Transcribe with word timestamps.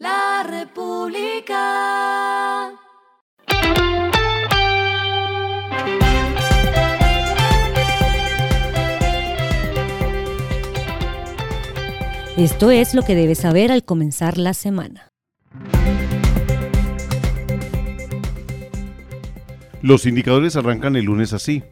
La 0.00 0.42
República. 0.48 1.60
Esto 12.38 12.70
es 12.70 12.94
lo 12.94 13.02
que 13.02 13.14
debes 13.14 13.40
saber 13.40 13.70
al 13.70 13.84
comenzar 13.84 14.38
la 14.38 14.54
semana. 14.54 15.10
Los 19.82 20.06
indicadores 20.06 20.56
arrancan 20.56 20.96
el 20.96 21.04
lunes 21.04 21.34
así. 21.34 21.62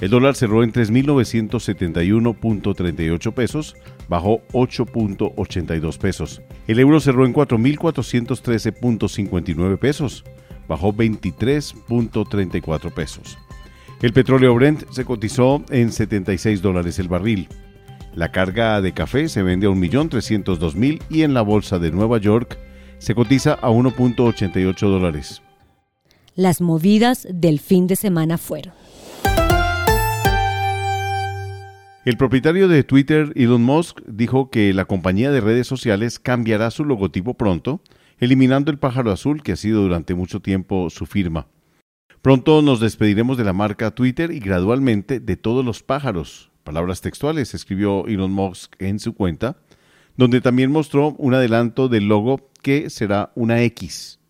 El 0.00 0.10
dólar 0.10 0.34
cerró 0.34 0.62
en 0.62 0.72
3.971.38 0.72 3.32
pesos, 3.32 3.74
bajó 4.08 4.42
8.82 4.52 5.98
pesos. 5.98 6.42
El 6.66 6.80
euro 6.80 7.00
cerró 7.00 7.24
en 7.24 7.32
4.413.59 7.32 9.78
pesos, 9.78 10.22
bajó 10.68 10.92
23.34 10.92 12.92
pesos. 12.92 13.38
El 14.02 14.12
petróleo 14.12 14.54
Brent 14.54 14.84
se 14.90 15.06
cotizó 15.06 15.64
en 15.70 15.90
76 15.90 16.60
dólares 16.60 16.98
el 16.98 17.08
barril. 17.08 17.48
La 18.14 18.30
carga 18.30 18.82
de 18.82 18.92
café 18.92 19.30
se 19.30 19.42
vende 19.42 19.66
a 19.66 19.70
1.302.000 19.70 21.00
y 21.08 21.22
en 21.22 21.32
la 21.32 21.40
bolsa 21.40 21.78
de 21.78 21.90
Nueva 21.90 22.18
York 22.18 22.58
se 22.98 23.14
cotiza 23.14 23.54
a 23.54 23.70
1.88 23.70 24.78
dólares. 24.78 25.40
Las 26.34 26.60
movidas 26.60 27.26
del 27.32 27.60
fin 27.60 27.86
de 27.86 27.96
semana 27.96 28.36
fueron. 28.36 28.74
El 32.06 32.16
propietario 32.16 32.68
de 32.68 32.84
Twitter, 32.84 33.32
Elon 33.34 33.64
Musk, 33.64 34.00
dijo 34.06 34.48
que 34.48 34.72
la 34.72 34.84
compañía 34.84 35.32
de 35.32 35.40
redes 35.40 35.66
sociales 35.66 36.20
cambiará 36.20 36.70
su 36.70 36.84
logotipo 36.84 37.34
pronto, 37.34 37.80
eliminando 38.20 38.70
el 38.70 38.78
pájaro 38.78 39.10
azul 39.10 39.42
que 39.42 39.50
ha 39.50 39.56
sido 39.56 39.82
durante 39.82 40.14
mucho 40.14 40.38
tiempo 40.38 40.88
su 40.88 41.06
firma. 41.06 41.48
Pronto 42.22 42.62
nos 42.62 42.78
despediremos 42.78 43.36
de 43.36 43.42
la 43.42 43.52
marca 43.52 43.90
Twitter 43.90 44.30
y 44.30 44.38
gradualmente 44.38 45.18
de 45.18 45.36
todos 45.36 45.64
los 45.64 45.82
pájaros. 45.82 46.52
Palabras 46.62 47.00
textuales 47.00 47.54
escribió 47.54 48.06
Elon 48.06 48.30
Musk 48.30 48.80
en 48.80 49.00
su 49.00 49.12
cuenta, 49.12 49.56
donde 50.16 50.40
también 50.40 50.70
mostró 50.70 51.08
un 51.18 51.34
adelanto 51.34 51.88
del 51.88 52.06
logo 52.06 52.50
que 52.62 52.88
será 52.88 53.32
una 53.34 53.62
X. 53.62 54.20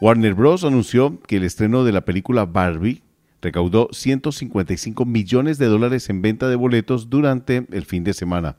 Warner 0.00 0.34
Bros. 0.34 0.62
anunció 0.62 1.18
que 1.26 1.38
el 1.38 1.42
estreno 1.42 1.82
de 1.82 1.90
la 1.90 2.02
película 2.02 2.44
Barbie 2.44 3.02
recaudó 3.42 3.88
155 3.92 5.04
millones 5.04 5.58
de 5.58 5.66
dólares 5.66 6.08
en 6.08 6.22
venta 6.22 6.48
de 6.48 6.56
boletos 6.56 7.10
durante 7.10 7.66
el 7.70 7.84
fin 7.84 8.04
de 8.04 8.14
semana. 8.14 8.56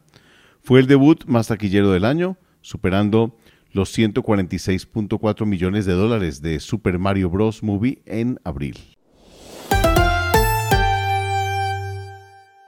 Fue 0.62 0.80
el 0.80 0.88
debut 0.88 1.26
más 1.26 1.48
taquillero 1.48 1.92
del 1.92 2.06
año, 2.06 2.38
superando 2.62 3.36
los 3.72 3.98
146.4 3.98 5.46
millones 5.46 5.86
de 5.86 5.94
dólares 5.94 6.42
de 6.42 6.60
Super 6.60 7.00
Mario 7.00 7.30
Bros. 7.30 7.64
Movie 7.64 8.02
en 8.06 8.40
abril. 8.44 8.78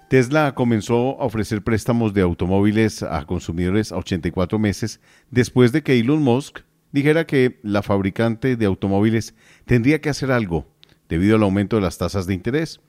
Tesla 0.09 0.53
comenzó 0.55 1.19
a 1.19 1.25
ofrecer 1.25 1.63
préstamos 1.63 2.13
de 2.13 2.21
automóviles 2.21 3.03
a 3.03 3.25
consumidores 3.25 3.91
a 3.91 3.97
84 3.97 4.59
meses 4.59 5.01
después 5.31 5.71
de 5.71 5.83
que 5.83 5.99
Elon 5.99 6.21
Musk 6.21 6.59
dijera 6.91 7.25
que 7.25 7.59
la 7.63 7.81
fabricante 7.81 8.55
de 8.55 8.65
automóviles 8.65 9.35
tendría 9.65 9.99
que 9.99 10.09
hacer 10.09 10.31
algo 10.31 10.67
debido 11.09 11.35
al 11.35 11.43
aumento 11.43 11.75
de 11.75 11.81
las 11.81 11.97
tasas 11.97 12.27
de 12.27 12.33
interés. 12.33 12.79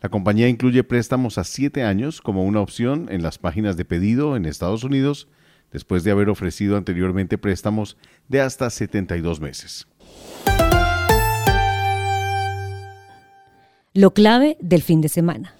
La 0.00 0.08
compañía 0.08 0.48
incluye 0.48 0.84
préstamos 0.84 1.38
a 1.38 1.44
siete 1.44 1.82
años 1.82 2.20
como 2.20 2.44
una 2.44 2.60
opción 2.60 3.06
en 3.10 3.22
las 3.22 3.38
páginas 3.38 3.76
de 3.76 3.84
pedido 3.84 4.36
en 4.36 4.44
Estados 4.44 4.84
Unidos, 4.84 5.28
después 5.72 6.04
de 6.04 6.10
haber 6.10 6.28
ofrecido 6.28 6.76
anteriormente 6.76 7.38
préstamos 7.38 7.96
de 8.28 8.40
hasta 8.40 8.68
72 8.70 9.40
meses. 9.40 9.86
Lo 13.94 14.12
clave 14.12 14.56
del 14.60 14.82
fin 14.82 15.00
de 15.00 15.08
semana. 15.08 15.54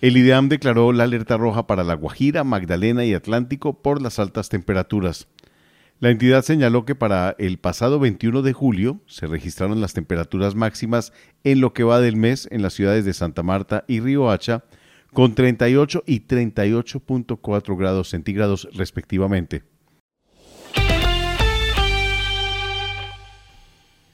El 0.00 0.16
IDEAM 0.18 0.48
declaró 0.48 0.92
la 0.92 1.04
alerta 1.04 1.36
roja 1.36 1.66
para 1.66 1.84
La 1.84 1.94
Guajira, 1.94 2.44
Magdalena 2.44 3.04
y 3.04 3.14
Atlántico 3.14 3.82
por 3.82 4.02
las 4.02 4.18
altas 4.18 4.50
temperaturas. 4.50 5.28
La 6.00 6.10
entidad 6.10 6.42
señaló 6.42 6.84
que 6.84 6.96
para 6.96 7.36
el 7.38 7.58
pasado 7.58 8.00
21 8.00 8.42
de 8.42 8.52
julio 8.52 9.00
se 9.06 9.26
registraron 9.26 9.80
las 9.80 9.94
temperaturas 9.94 10.54
máximas 10.54 11.12
en 11.44 11.60
lo 11.60 11.72
que 11.72 11.84
va 11.84 12.00
del 12.00 12.16
mes 12.16 12.48
en 12.50 12.62
las 12.62 12.74
ciudades 12.74 13.04
de 13.04 13.14
Santa 13.14 13.42
Marta 13.42 13.84
y 13.86 14.00
Riohacha, 14.00 14.64
con 15.12 15.34
38 15.36 16.02
y 16.06 16.26
38.4 16.26 17.78
grados 17.78 18.08
centígrados 18.08 18.68
respectivamente. 18.74 19.62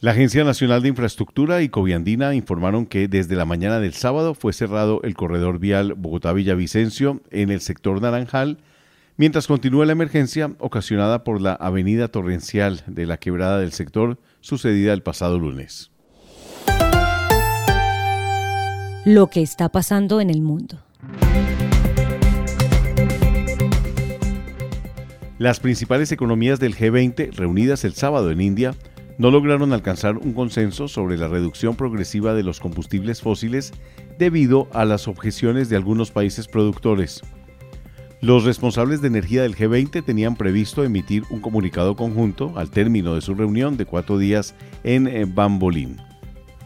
La 0.01 0.13
Agencia 0.13 0.45
Nacional 0.45 0.83
de 0.83 0.89
Infraestructura 0.89 1.63
y 1.63 1.71
Coviandina 1.71 2.35
informaron 2.35 2.87
que 2.87 3.09
desde 3.09 3.37
la 3.37 3.47
mañana 3.47 3.81
del 3.81 3.95
sábado 3.95 4.35
fue 4.35 4.53
cerrado 4.53 5.01
el 5.03 5.15
corredor 5.15 5.59
vial 5.59 5.95
Bogotá-Villavicencio 5.95 7.23
en 7.31 7.51
el 7.51 7.61
sector 7.61 8.01
Naranjal 8.01 8.59
mientras 9.21 9.47
continúa 9.47 9.85
la 9.85 9.93
emergencia 9.93 10.51
ocasionada 10.61 11.25
por 11.25 11.43
la 11.43 11.53
avenida 11.53 12.09
torrencial 12.09 12.83
de 12.87 13.05
la 13.05 13.19
quebrada 13.19 13.59
del 13.59 13.73
sector 13.73 14.19
sucedida 14.41 14.95
el 14.95 15.03
pasado 15.03 15.39
lunes. 15.39 15.91
Lo 19.05 19.27
que 19.27 19.43
está 19.43 19.69
pasando 19.69 20.23
en 20.23 20.31
el 20.31 20.41
mundo. 20.41 20.79
Las 25.37 25.61
principales 25.61 26.13
economías 26.13 26.59
del 26.59 26.75
G20 26.75 27.33
reunidas 27.33 27.85
el 27.85 27.93
sábado 27.93 28.31
en 28.31 28.41
India 28.41 28.75
no 29.19 29.31
lograron 29.31 29.75
alcanzar 29.75 30.17
un 30.17 30.33
consenso 30.33 30.89
sobre 30.89 31.19
la 31.19 31.29
reducción 31.29 31.77
progresiva 31.77 32.33
de 32.33 32.43
los 32.43 32.59
combustibles 32.59 33.21
fósiles 33.21 33.75
debido 34.19 34.69
a 34.73 34.87
las 34.87 35.09
objeciones 35.09 35.69
de 35.69 35.77
algunos 35.77 36.11
países 36.11 36.49
productores. 36.49 37.23
Los 38.23 38.45
responsables 38.45 39.01
de 39.01 39.09
energía 39.09 39.43
del 39.43 39.57
G20 39.57 40.05
tenían 40.05 40.37
previsto 40.37 40.85
emitir 40.85 41.25
un 41.31 41.41
comunicado 41.41 41.97
conjunto 41.97 42.53
al 42.57 42.71
término 42.71 43.15
de 43.15 43.23
su 43.23 43.35
reunión 43.35 43.79
de 43.79 43.87
cuatro 43.87 44.19
días 44.19 44.55
en 44.85 45.09
eh, 45.09 45.25
Bambolín. 45.25 45.97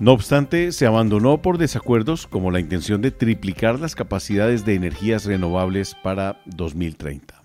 No 0.00 0.12
obstante, 0.12 0.72
se 0.72 0.86
abandonó 0.86 1.40
por 1.40 1.56
desacuerdos 1.58 2.26
como 2.26 2.50
la 2.50 2.58
intención 2.58 3.00
de 3.02 3.12
triplicar 3.12 3.78
las 3.78 3.94
capacidades 3.94 4.64
de 4.64 4.74
energías 4.74 5.26
renovables 5.26 5.94
para 6.02 6.40
2030. 6.46 7.43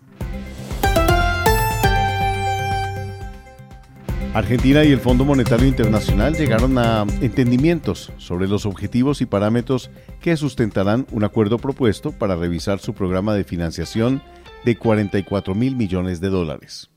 Argentina 4.33 4.83
y 4.83 4.91
el 4.91 4.99
Fondo 4.99 5.25
Monetario 5.25 5.67
Internacional 5.67 6.35
llegaron 6.35 6.77
a 6.77 7.03
entendimientos 7.19 8.13
sobre 8.17 8.47
los 8.47 8.67
objetivos 8.67 9.21
y 9.21 9.25
parámetros 9.25 9.89
que 10.21 10.37
sustentarán 10.37 11.07
un 11.11 11.23
acuerdo 11.23 11.57
propuesto 11.57 12.11
para 12.11 12.35
revisar 12.35 12.77
su 12.77 12.93
programa 12.93 13.33
de 13.33 13.43
financiación 13.43 14.21
de 14.65 14.77
44 14.77 15.55
mil 15.55 15.75
millones 15.75 16.21
de 16.21 16.29
dólares. 16.29 16.91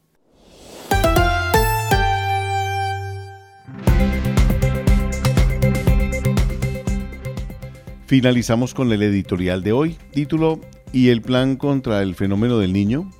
Finalizamos 8.04 8.74
con 8.74 8.92
el 8.92 9.02
editorial 9.02 9.62
de 9.62 9.72
hoy, 9.72 9.96
título 10.10 10.60
¿Y 10.92 11.08
el 11.08 11.22
plan 11.22 11.56
contra 11.56 12.02
el 12.02 12.14
fenómeno 12.14 12.58
del 12.58 12.74
niño? 12.74 13.10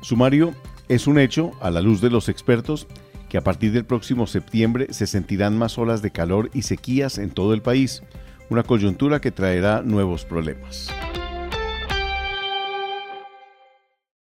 Sumario 0.00 0.54
es 0.88 1.06
un 1.06 1.18
hecho, 1.18 1.52
a 1.60 1.70
la 1.70 1.82
luz 1.82 2.00
de 2.00 2.08
los 2.08 2.30
expertos, 2.30 2.88
que 3.30 3.38
a 3.38 3.44
partir 3.44 3.72
del 3.72 3.84
próximo 3.84 4.26
septiembre 4.26 4.88
se 4.90 5.06
sentirán 5.06 5.56
más 5.56 5.78
olas 5.78 6.02
de 6.02 6.10
calor 6.10 6.50
y 6.52 6.62
sequías 6.62 7.16
en 7.16 7.30
todo 7.30 7.54
el 7.54 7.62
país, 7.62 8.02
una 8.50 8.64
coyuntura 8.64 9.20
que 9.20 9.30
traerá 9.30 9.82
nuevos 9.82 10.24
problemas. 10.24 10.90